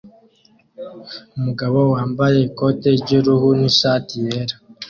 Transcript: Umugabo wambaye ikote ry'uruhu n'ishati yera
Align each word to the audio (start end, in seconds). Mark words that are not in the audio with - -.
Umugabo 1.37 1.79
wambaye 1.93 2.37
ikote 2.47 2.89
ry'uruhu 3.01 3.47
n'ishati 3.59 4.13
yera 4.25 4.55